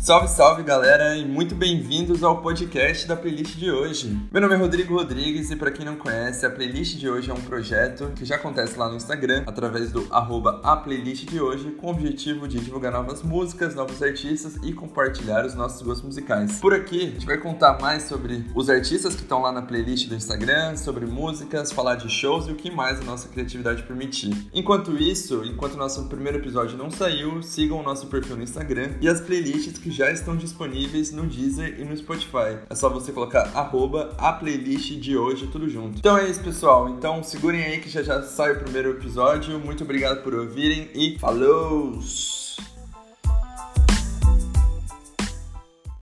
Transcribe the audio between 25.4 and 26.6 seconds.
enquanto nosso primeiro